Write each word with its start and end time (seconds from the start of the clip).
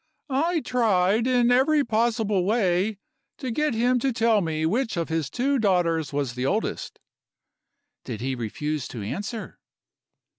"'I 0.31 0.61
tried, 0.61 1.27
in 1.27 1.51
every 1.51 1.83
possible 1.85 2.43
way, 2.43 2.97
to 3.37 3.51
get 3.51 3.75
him 3.75 3.99
to 3.99 4.11
tell 4.11 4.41
me 4.41 4.65
which 4.65 4.97
of 4.97 5.09
his 5.09 5.29
two 5.29 5.59
daughters 5.59 6.11
was 6.11 6.33
the 6.33 6.43
oldest.' 6.47 6.97
"'Did 8.05 8.19
he 8.19 8.33
refuse 8.33 8.87
to 8.87 9.03
answer? 9.03 9.59